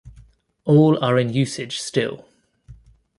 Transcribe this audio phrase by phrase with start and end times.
[0.65, 2.25] All are in usage still.